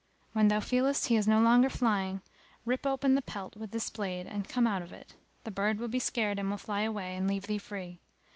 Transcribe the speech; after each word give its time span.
When 0.33 0.47
thou 0.47 0.59
feelest 0.59 1.09
he 1.09 1.15
is 1.15 1.27
no 1.27 1.39
longer 1.39 1.69
flying, 1.69 2.21
rip 2.65 2.87
open 2.87 3.13
the 3.13 3.21
pelt 3.21 3.55
with 3.55 3.69
this 3.69 3.91
blade 3.91 4.25
and 4.25 4.49
come 4.49 4.65
out 4.65 4.81
of 4.81 4.91
it; 4.91 5.13
the 5.43 5.51
bird 5.51 5.77
will 5.77 5.89
be 5.89 5.99
scared 5.99 6.39
and 6.39 6.49
will 6.49 6.57
fly 6.57 6.81
away 6.81 7.15
and 7.15 7.27
leave 7.27 7.45
thee 7.45 7.59
free. 7.59 7.99